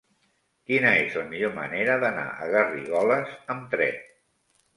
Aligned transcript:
Quina 0.69 0.93
és 1.01 1.17
la 1.21 1.25
millor 1.33 1.53
manera 1.57 1.99
d'anar 2.05 2.25
a 2.31 2.49
Garrigoles 2.57 3.37
amb 3.57 3.71
tren? 3.77 4.03